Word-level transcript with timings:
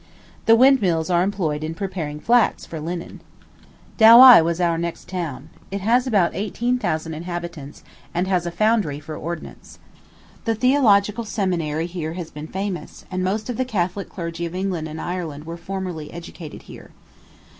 The 0.47 0.55
windmills 0.55 1.11
are 1.11 1.21
employed 1.21 1.63
in 1.63 1.75
preparing 1.75 2.19
flax 2.19 2.65
for 2.65 2.79
linen. 2.79 3.21
Douai 3.97 4.41
was 4.41 4.59
our 4.59 4.75
next 4.79 5.07
town. 5.07 5.49
It 5.69 5.81
has 5.81 6.07
about 6.07 6.33
eighteen 6.33 6.79
thousand 6.79 7.13
inhabitants, 7.13 7.83
and 8.11 8.27
has 8.27 8.47
a 8.47 8.51
foundery 8.51 8.99
for 8.99 9.15
ordnance. 9.15 9.77
The 10.45 10.55
Theological 10.55 11.23
Seminary 11.23 11.85
here 11.85 12.13
has 12.13 12.31
been 12.31 12.47
famous, 12.47 13.05
and 13.11 13.23
most 13.23 13.47
of 13.47 13.57
the 13.57 13.63
Catholic 13.63 14.09
clergy 14.09 14.47
of 14.47 14.55
England 14.55 14.87
and 14.87 14.99
Ireland 14.99 15.43
were 15.45 15.55
formerly 15.55 16.11
educated 16.11 16.63
here. 16.63 16.89